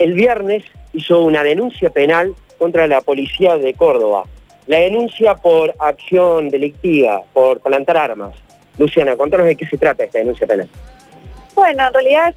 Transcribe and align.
el 0.00 0.14
viernes 0.14 0.64
hizo 0.94 1.22
una 1.22 1.42
denuncia 1.44 1.90
penal 1.90 2.34
contra 2.58 2.86
la 2.86 3.02
policía 3.02 3.58
de 3.58 3.74
Córdoba. 3.74 4.24
La 4.66 4.78
denuncia 4.78 5.34
por 5.34 5.74
acción 5.78 6.48
delictiva, 6.48 7.22
por 7.34 7.60
plantar 7.60 7.98
armas. 7.98 8.34
Luciana, 8.78 9.14
contanos 9.16 9.46
de 9.46 9.56
qué 9.56 9.66
se 9.66 9.76
trata 9.76 10.04
esta 10.04 10.18
denuncia 10.18 10.46
penal. 10.46 10.68
Bueno, 11.54 11.86
en 11.86 11.92
realidad 11.92 12.30
es 12.30 12.36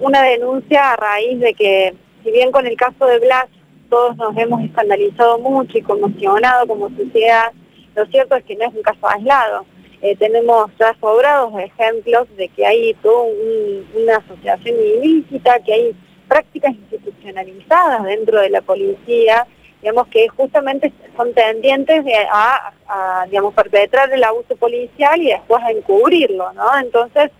una 0.00 0.22
denuncia 0.22 0.92
a 0.92 0.96
raíz 0.96 1.38
de 1.38 1.54
que, 1.54 1.94
si 2.24 2.32
bien 2.32 2.50
con 2.50 2.66
el 2.66 2.76
caso 2.76 3.06
de 3.06 3.20
Blas 3.20 3.46
todos 3.88 4.16
nos 4.16 4.36
hemos 4.36 4.64
escandalizado 4.64 5.38
mucho 5.38 5.78
y 5.78 5.82
conmocionado 5.82 6.66
como 6.66 6.88
sociedad, 6.88 7.52
lo 7.94 8.04
cierto 8.06 8.34
es 8.34 8.44
que 8.44 8.56
no 8.56 8.64
es 8.64 8.74
un 8.74 8.82
caso 8.82 9.08
aislado. 9.08 9.64
Eh, 10.02 10.16
tenemos 10.16 10.72
ya 10.78 10.92
sobrados 11.00 11.52
ejemplos 11.60 12.26
de 12.36 12.48
que 12.48 12.66
hay 12.66 12.94
toda 12.94 13.28
una 13.94 14.16
asociación 14.16 14.74
ilícita, 14.80 15.60
que 15.60 15.72
hay 15.72 15.96
prácticas 16.28 16.72
institucionalizadas 16.74 18.04
dentro 18.04 18.40
de 18.40 18.50
la 18.50 18.60
policía, 18.60 19.46
digamos 19.80 20.08
que 20.08 20.28
justamente 20.28 20.92
son 21.16 21.32
tendientes 21.34 22.04
a, 22.32 22.72
digamos, 23.26 23.54
perpetrar 23.54 24.12
el 24.12 24.24
abuso 24.24 24.56
policial 24.56 25.20
y 25.20 25.28
después 25.28 25.62
a 25.62 25.70
encubrirlo, 25.70 26.52
¿no? 26.52 26.78
Entonces, 26.78 27.30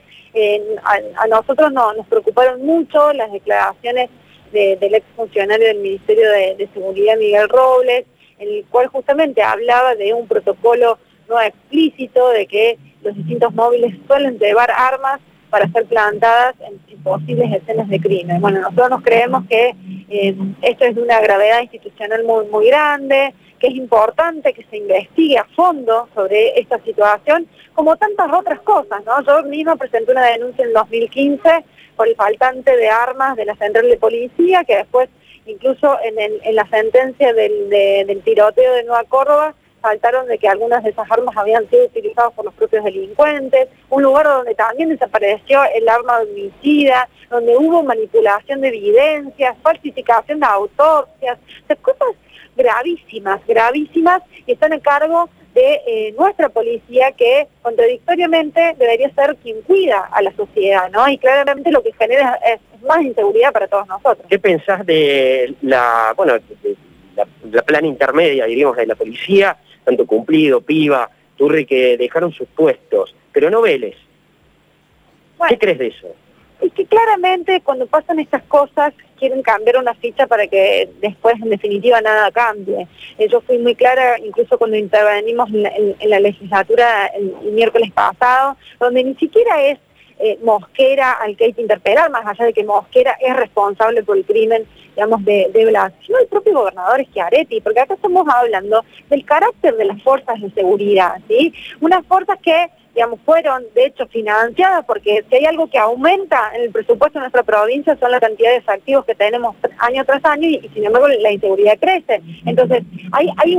a, 0.85 1.27
nosotros 1.29 1.73
no, 1.73 1.93
nos 1.95 2.07
preocuparon 2.07 2.65
mucho 2.65 3.13
las 3.13 3.33
declaraciones 3.33 4.11
del 4.53 4.95
exfuncionario 4.95 5.67
del 5.67 5.79
Ministerio 5.79 6.31
de, 6.31 6.69
Seguridad, 6.73 7.17
Miguel 7.17 7.49
Robles, 7.49 8.05
en 8.39 8.49
el 8.49 8.65
cual 8.67 8.87
justamente 8.89 9.43
hablaba 9.43 9.95
de 9.95 10.13
un 10.13 10.27
protocolo 10.27 10.99
no 11.29 11.41
explícito, 11.41 12.31
de 12.31 12.47
que 12.47 12.79
los 13.03 13.17
distintos 13.17 13.53
móviles 13.55 13.95
suelen 14.07 14.39
llevar 14.39 14.71
armas 14.71 15.21
para 15.51 15.69
ser 15.69 15.87
plantadas 15.87 16.55
en, 16.61 16.77
posibles 17.03 17.53
escenas 17.53 17.89
de 17.89 18.01
crimen. 18.01 18.41
Bueno, 18.41 18.61
nosotros 18.61 18.91
nos 18.91 19.03
creemos 19.03 19.45
que 19.49 19.77
eh, 20.09 20.35
esto 20.63 20.85
es 20.85 20.95
de 20.97 21.03
una 21.03 21.21
gravedad 21.21 21.63
institucional 21.63 22.25
muy, 22.25 22.47
muy 22.47 22.67
grande, 22.67 23.33
que 23.61 23.69
es 23.69 23.75
importante 23.75 24.53
que 24.53 24.65
se 24.65 24.79
investigue 24.79 25.39
a 25.39 25.45
fondo 25.55 26.09
sobre 26.15 26.59
esta 26.59 26.79
situación, 26.81 27.47
como 27.75 27.97
tantas 27.97 28.33
otras 28.33 28.61
cosas, 28.63 29.05
¿no? 29.05 29.23
Yo 29.25 29.49
misma 29.49 29.77
presenté 29.77 30.13
una 30.13 30.27
denuncia 30.27 30.65
en 30.65 30.73
2015 30.73 31.65
por 31.97 32.09
el 32.09 32.17
faltante 32.17 32.77
de 32.77 32.89
armas 32.89 33.37
de 33.37 33.45
la 33.45 33.55
central 33.57 33.89
de 33.89 33.97
policía, 33.97 34.65
que 34.65 34.77
después, 34.77 35.09
incluso 35.47 35.97
en, 36.03 36.55
la 36.55 36.67
sentencia 36.69 37.33
del, 37.33 37.71
del 37.71 38.23
tiroteo 38.23 38.75
de 38.75 38.85
Nueva 38.85 39.05
Córdoba, 39.05 39.55
faltaron 39.87 40.27
de 40.27 40.37
que 40.37 40.49
algunas 40.49 40.83
de 40.83 40.91
esas 40.91 41.09
armas 41.09 41.37
habían 41.37 41.69
sido 41.71 41.85
utilizadas 41.85 42.33
por 42.33 42.45
los 42.45 42.55
propios 42.55 42.83
delincuentes, 42.83 43.69
un 43.89 44.03
lugar 44.03 44.27
donde 44.27 44.53
también 44.57 44.89
desapareció 44.89 45.61
el 45.77 45.89
arma 45.89 46.19
homicida, 46.19 47.09
donde 47.31 47.57
hubo 47.57 47.85
manipulación 47.85 48.63
de 48.63 48.69
evidencias, 48.69 49.57
falsificación 49.63 50.41
de 50.41 50.47
autopsias, 50.47 51.39
cosas 51.83 52.09
gravísimas, 52.57 53.41
gravísimas, 53.47 54.23
y 54.45 54.53
están 54.53 54.73
a 54.73 54.81
cargo 54.81 55.29
de 55.55 55.81
eh, 55.87 56.15
nuestra 56.19 56.49
policía 56.49 57.13
que 57.13 57.47
contradictoriamente 57.63 58.75
debería 58.79 59.09
ser 59.15 59.37
quien 59.37 59.63
cuida 59.63 60.01
a 60.11 60.21
la 60.21 60.33
sociedad, 60.35 60.91
¿no? 60.91 61.09
Y 61.09 61.17
claramente 61.17 61.71
lo 61.71 61.83
que 61.83 61.93
genera 61.93 62.41
es, 62.45 62.61
más 62.83 63.03
inseguridad 63.03 63.53
para 63.53 63.69
todos 63.69 63.87
nosotros. 63.87 64.27
¿Qué 64.29 64.39
pensás 64.39 64.85
de 64.85 65.55
la, 65.63 66.13
bueno, 66.17 66.35
la, 67.17 67.27
la 67.51 67.63
plana 67.63 67.87
intermedia, 67.87 68.47
diríamos, 68.47 68.77
de 68.77 68.87
la 68.87 68.95
policía 68.95 69.57
tanto 69.87 70.05
Cumplido, 70.05 70.61
Piva, 70.61 71.09
Turri, 71.37 71.65
que 71.65 71.97
dejaron 71.97 72.33
sus 72.33 72.49
puestos, 72.49 73.15
pero 73.33 73.51
no 73.51 73.63
Vélez. 73.63 73.97
¿Qué 75.49 75.59
crees 75.59 75.79
de 75.79 75.87
eso? 75.89 76.09
Es 76.61 76.73
que 76.73 76.87
claramente 76.87 77.61
cuando 77.61 77.87
pasan 77.87 78.19
estas 78.19 78.43
cosas 78.45 78.93
quieren 79.19 79.43
cambiar 79.43 79.77
una 79.77 79.95
ficha 79.95 80.27
para 80.27 80.47
que 80.47 80.89
después 81.01 81.37
en 81.41 81.51
definitiva 81.51 82.01
nada 82.01 82.33
cambie. 82.33 82.89
Eh, 83.19 83.29
yo 83.29 83.41
fui 83.43 83.59
muy 83.59 83.75
clara 83.75 84.19
incluso 84.19 84.59
cuando 84.59 84.77
intervenimos 84.77 85.49
en 85.51 86.11
la, 86.11 86.21
legislatura 86.21 87.07
el, 87.07 87.53
miércoles 87.53 87.93
pasado, 87.93 88.57
donde 88.81 89.05
ni 89.05 89.15
siquiera 89.15 89.63
es 89.63 89.79
eh, 90.19 90.39
Mosquera 90.43 91.13
al 91.13 91.37
que 91.37 91.45
hay 91.45 91.53
que 91.53 91.63
interpelar, 91.63 92.11
más 92.11 92.27
allá 92.27 92.47
de 92.47 92.53
que 92.53 92.65
Mosquera 92.65 93.17
es 93.21 93.37
responsable 93.37 94.03
por 94.03 94.17
el 94.17 94.25
crimen 94.25 94.67
digamos, 94.97 95.23
de, 95.27 95.51
de 95.53 95.67
Blas, 95.67 95.93
sino 96.05 96.19
el 96.19 96.27
propio 96.27 96.55
gobernador 96.55 97.05
Schiaretti, 97.05 97.61
porque 97.61 97.81
acá 97.81 97.95
estamos 97.95 98.27
hablando 98.27 98.83
del 99.11 99.25
carácter 99.27 99.77
de 99.77 99.85
las 99.85 100.03
fuerzas 100.03 100.41
de 100.41 100.51
seguridad, 100.53 101.17
¿sí? 101.29 101.53
Unas 101.81 102.05
fuerzas 102.07 102.39
que 102.43 102.71
digamos, 102.97 103.21
fueron 103.27 103.63
de 103.75 103.85
hecho 103.85 104.07
financiadas, 104.07 104.83
porque 104.87 105.23
si 105.29 105.37
hay 105.37 105.45
algo 105.45 105.69
que 105.69 105.79
aumenta 105.79 106.51
en 106.55 106.63
el 106.63 106.71
presupuesto 106.71 107.19
de 107.19 107.25
nuestra 107.25 107.43
provincia 107.43 107.95
son 108.01 108.11
la 108.11 108.19
cantidad 108.19 108.51
de 108.53 108.63
activos 108.67 109.05
que 109.05 109.15
tenemos 109.15 109.55
año 109.81 110.03
tras 110.07 110.25
año 110.25 110.49
y, 110.49 110.67
sin 110.73 110.83
embargo 110.83 111.07
la 111.09 111.31
inseguridad 111.31 111.79
crece. 111.79 112.23
Entonces, 112.47 112.85
hay, 113.13 113.29
hay 113.37 113.55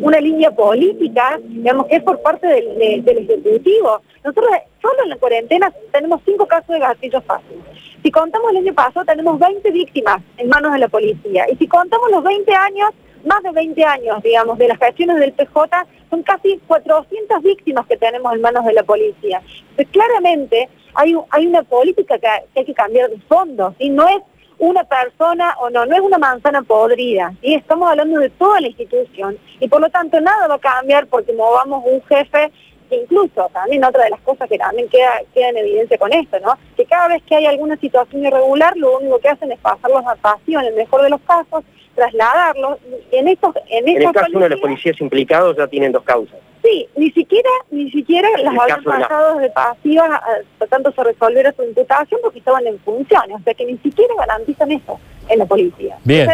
una 0.00 0.20
línea 0.20 0.52
política, 0.52 1.40
digamos, 1.42 1.86
que 1.86 1.96
es 1.96 2.02
por 2.04 2.22
parte 2.22 2.46
del, 2.46 3.04
del 3.04 3.18
Ejecutivo. 3.18 4.02
Nosotros 4.22 4.46
solo 4.80 5.02
en 5.02 5.08
la 5.10 5.16
cuarentena 5.16 5.72
tenemos 5.92 6.20
cinco 6.24 6.46
casos 6.46 6.68
de 6.68 6.78
gatillos 6.78 7.24
fáciles. 7.24 7.64
Si 8.04 8.10
contamos 8.12 8.52
el 8.52 8.58
año 8.58 8.74
pasado, 8.74 9.04
tenemos 9.04 9.40
20 9.40 9.68
víctimas 9.72 10.22
en 10.36 10.48
manos 10.48 10.72
de 10.72 10.78
la 10.78 10.88
policía. 10.88 11.44
Y 11.50 11.56
si 11.56 11.66
contamos 11.66 12.08
los 12.12 12.22
20 12.22 12.54
años, 12.54 12.90
más 13.24 13.42
de 13.42 13.52
20 13.52 13.84
años, 13.84 14.22
digamos, 14.22 14.58
de 14.58 14.68
las 14.68 14.78
gestiones 14.78 15.18
del 15.18 15.32
PJ, 15.32 15.86
son 16.10 16.22
casi 16.22 16.58
400 16.66 17.42
víctimas 17.42 17.86
que 17.86 17.96
tenemos 17.96 18.32
en 18.32 18.40
manos 18.40 18.64
de 18.64 18.72
la 18.72 18.82
policía. 18.82 19.42
Pues 19.76 19.88
claramente 19.88 20.68
hay, 20.94 21.14
hay 21.30 21.46
una 21.46 21.62
política 21.62 22.18
que, 22.18 22.26
hay 22.26 22.64
que 22.64 22.74
cambiar 22.74 23.10
de 23.10 23.18
fondo, 23.28 23.74
y 23.78 23.90
no 23.90 24.08
es 24.08 24.22
una 24.58 24.82
persona 24.84 25.54
o 25.60 25.70
no, 25.70 25.86
no 25.86 25.94
es 25.94 26.00
una 26.00 26.18
manzana 26.18 26.62
podrida, 26.62 27.32
¿sí? 27.40 27.54
estamos 27.54 27.88
hablando 27.88 28.18
de 28.18 28.30
toda 28.30 28.60
la 28.60 28.66
institución 28.66 29.38
y 29.60 29.68
por 29.68 29.80
lo 29.80 29.88
tanto 29.88 30.20
nada 30.20 30.48
va 30.48 30.56
a 30.56 30.58
cambiar 30.58 31.06
porque 31.06 31.32
movamos 31.32 31.84
un 31.86 32.02
jefe 32.02 32.50
incluso 32.90 33.48
también 33.52 33.84
otra 33.84 34.04
de 34.04 34.10
las 34.10 34.20
cosas 34.20 34.48
que 34.48 34.58
también 34.58 34.88
queda, 34.88 35.20
queda 35.34 35.50
en 35.50 35.58
evidencia 35.58 35.98
con 35.98 36.12
esto, 36.12 36.38
¿no? 36.40 36.56
Que 36.76 36.84
cada 36.84 37.08
vez 37.08 37.22
que 37.24 37.36
hay 37.36 37.46
alguna 37.46 37.76
situación 37.76 38.24
irregular, 38.24 38.76
lo 38.76 38.98
único 38.98 39.18
que 39.18 39.28
hacen 39.28 39.52
es 39.52 39.58
pasarlos 39.58 40.06
a 40.06 40.16
pasión, 40.16 40.62
en 40.62 40.70
el 40.70 40.74
mejor 40.74 41.02
de 41.02 41.10
los 41.10 41.20
casos, 41.22 41.64
trasladarlos. 41.98 42.78
En 43.10 43.28
estos, 43.28 43.54
en, 43.68 43.88
en 43.88 44.02
el 44.02 44.12
caso 44.12 44.26
uno 44.32 44.44
de 44.44 44.50
los 44.50 44.60
policías 44.60 45.00
implicados 45.00 45.56
ya 45.56 45.66
tienen 45.66 45.92
dos 45.92 46.04
causas. 46.04 46.38
Sí, 46.62 46.88
ni 46.96 47.10
siquiera, 47.10 47.50
ni 47.70 47.90
siquiera 47.90 48.28
las 48.42 48.56
habían 48.58 48.82
pasado 48.82 49.38
de 49.38 49.50
pasivas, 49.50 50.20
por 50.58 50.68
tanto 50.68 50.92
se 50.92 51.04
resolviera 51.04 51.52
su 51.52 51.62
imputación 51.62 52.20
porque 52.22 52.40
estaban 52.40 52.66
en 52.66 52.78
funciones, 52.80 53.36
o 53.40 53.42
sea 53.44 53.54
que 53.54 53.64
ni 53.64 53.78
siquiera 53.78 54.12
garantizan 54.18 54.72
eso 54.72 54.98
en 55.28 55.38
la 55.38 55.46
policía. 55.46 55.96
Bien 56.04 56.28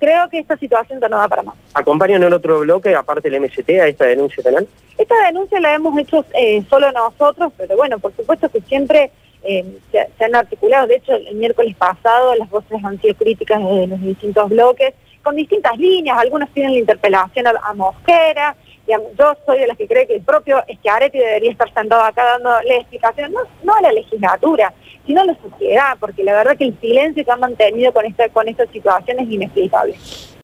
creo 0.00 0.28
que 0.28 0.38
esta 0.38 0.56
situación 0.56 0.98
no 0.98 1.18
va 1.18 1.28
para 1.28 1.42
más. 1.42 1.54
¿Acompañan 1.74 2.22
en 2.22 2.32
otro 2.32 2.60
bloque, 2.60 2.94
aparte 2.94 3.30
del 3.30 3.40
MST, 3.40 3.68
a 3.80 3.86
esta 3.86 4.06
denuncia 4.06 4.42
penal? 4.42 4.66
Esta 4.98 5.14
denuncia 5.26 5.60
la 5.60 5.74
hemos 5.74 5.96
hecho 5.98 6.24
eh, 6.34 6.64
solo 6.68 6.90
nosotros, 6.90 7.52
pero 7.56 7.76
bueno, 7.76 7.98
por 7.98 8.16
supuesto 8.16 8.48
que 8.48 8.60
siempre 8.62 9.12
eh, 9.44 9.64
se, 9.92 10.24
han 10.24 10.34
articulado. 10.34 10.88
De 10.88 10.96
hecho, 10.96 11.12
el 11.14 11.36
miércoles 11.36 11.76
pasado 11.76 12.34
las 12.34 12.50
voces 12.50 12.82
han 12.82 13.00
sido 13.00 13.14
críticas 13.14 13.60
de 13.60 13.86
los 13.86 14.00
distintos 14.00 14.48
bloques, 14.48 14.94
con 15.22 15.36
distintas 15.36 15.76
líneas. 15.78 16.18
Algunos 16.18 16.50
tienen 16.50 16.72
la 16.72 16.78
interpelación 16.78 17.46
a, 17.46 17.74
Mosquera. 17.74 18.56
yo 18.86 19.36
soy 19.46 19.60
de 19.60 19.66
las 19.66 19.76
que 19.76 19.86
cree 19.86 20.06
que 20.06 20.16
el 20.16 20.22
propio 20.22 20.62
Schiaretti 20.68 21.18
debería 21.18 21.52
estar 21.52 21.72
sentado 21.72 22.02
acá 22.02 22.24
dándole 22.24 22.76
explicación, 22.76 23.32
no, 23.62 23.74
a 23.74 23.82
la 23.82 23.92
legislatura, 23.92 24.72
sino 25.06 25.24
la 25.24 25.36
sociedad, 25.36 25.96
porque 25.98 26.24
la 26.24 26.32
verdad 26.34 26.56
que 26.56 26.64
el 26.64 26.80
silencio 26.80 27.24
que 27.24 27.30
han 27.30 27.40
mantenido 27.40 27.92
con 27.92 28.04
esta, 28.06 28.28
con 28.28 28.48
esta 28.48 28.66
situación 28.66 29.20
es 29.20 29.28
inexplicable. 29.30 29.94